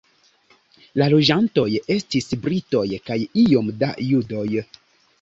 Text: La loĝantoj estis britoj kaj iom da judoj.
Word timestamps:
La 1.01 1.07
loĝantoj 1.15 1.67
estis 1.97 2.31
britoj 2.49 2.85
kaj 3.11 3.21
iom 3.47 3.73
da 3.85 3.95
judoj. 4.11 4.47